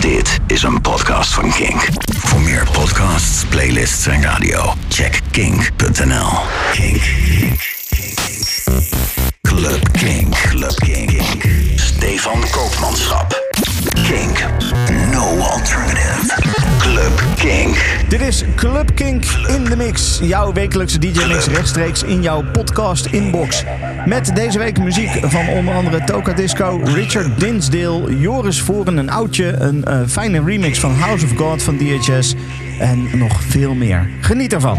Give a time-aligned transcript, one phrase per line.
[0.00, 1.88] Dit is een podcast van Kink.
[2.18, 6.30] Voor meer podcasts, playlists en radio, check kink.nl.
[6.72, 7.02] Kink.
[9.42, 10.34] Club Kink.
[10.48, 11.12] Club Kink.
[11.76, 13.44] Stefan Koopmanschap.
[14.06, 14.44] Kink.
[15.12, 16.24] No alternative.
[16.78, 17.76] Club Kink.
[18.08, 20.18] Dit is Club Kink in de Mix.
[20.22, 23.64] Jouw wekelijkse DJ-mix rechtstreeks in jouw podcast-inbox.
[24.06, 29.46] Met deze week muziek van onder andere Toka Disco, Richard Dinsdale, Joris Voren, een oudje,
[29.52, 32.34] een eh, fijne remix van House of God van DHS
[32.78, 34.08] en nog veel meer.
[34.20, 34.78] Geniet ervan.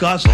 [0.00, 0.30] 歌手。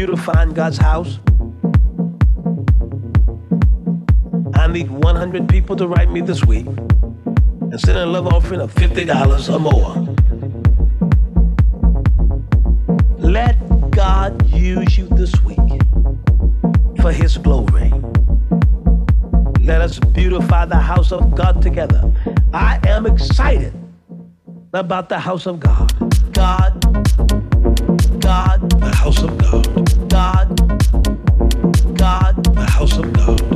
[0.00, 1.18] beautifying God's house.
[4.54, 8.72] I need 100 people to write me this week and send a love offering of
[8.74, 9.94] $50 or more.
[13.18, 13.56] Let
[13.90, 15.58] God use you this week
[17.02, 17.92] for His glory.
[19.60, 22.10] Let us beautify the house of God together.
[22.54, 23.74] I am excited
[24.72, 25.92] about the house of God.
[26.32, 26.72] God,
[28.22, 29.79] God, the house of God.
[32.90, 33.49] some love.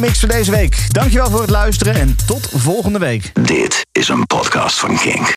[0.00, 0.84] mix voor deze week.
[0.88, 3.32] Dankjewel voor het luisteren en tot volgende week.
[3.46, 5.28] Dit is een podcast van King.